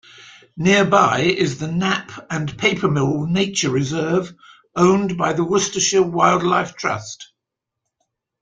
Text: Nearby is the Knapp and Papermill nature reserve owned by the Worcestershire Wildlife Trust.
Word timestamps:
Nearby 0.57 1.19
is 1.21 1.59
the 1.59 1.67
Knapp 1.71 2.25
and 2.31 2.57
Papermill 2.57 3.29
nature 3.29 3.69
reserve 3.69 4.33
owned 4.75 5.15
by 5.15 5.33
the 5.33 5.43
Worcestershire 5.43 6.01
Wildlife 6.01 6.75
Trust. 6.75 7.31